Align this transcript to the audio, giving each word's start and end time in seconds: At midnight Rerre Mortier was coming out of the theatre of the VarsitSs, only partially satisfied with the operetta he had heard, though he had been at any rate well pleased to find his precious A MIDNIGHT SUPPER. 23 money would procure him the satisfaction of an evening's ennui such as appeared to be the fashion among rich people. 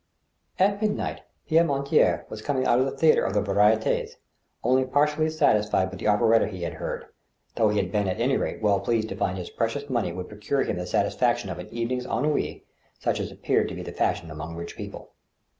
At 0.57 0.81
midnight 0.81 1.21
Rerre 1.47 1.63
Mortier 1.63 2.25
was 2.27 2.41
coming 2.41 2.65
out 2.65 2.79
of 2.79 2.85
the 2.85 2.97
theatre 2.97 3.23
of 3.23 3.35
the 3.35 3.41
VarsitSs, 3.43 4.15
only 4.63 4.83
partially 4.83 5.29
satisfied 5.29 5.91
with 5.91 5.99
the 5.99 6.07
operetta 6.07 6.47
he 6.47 6.63
had 6.63 6.73
heard, 6.73 7.05
though 7.53 7.69
he 7.69 7.77
had 7.77 7.91
been 7.91 8.07
at 8.07 8.19
any 8.19 8.35
rate 8.35 8.63
well 8.63 8.79
pleased 8.79 9.09
to 9.09 9.15
find 9.15 9.37
his 9.37 9.51
precious 9.51 9.83
A 9.83 9.91
MIDNIGHT 9.91 10.13
SUPPER. 10.13 10.13
23 10.13 10.13
money 10.13 10.17
would 10.17 10.27
procure 10.29 10.63
him 10.63 10.77
the 10.77 10.87
satisfaction 10.87 11.51
of 11.51 11.59
an 11.59 11.69
evening's 11.69 12.07
ennui 12.07 12.65
such 12.97 13.19
as 13.19 13.31
appeared 13.31 13.69
to 13.69 13.75
be 13.75 13.83
the 13.83 13.91
fashion 13.91 14.31
among 14.31 14.55
rich 14.55 14.75
people. 14.75 15.11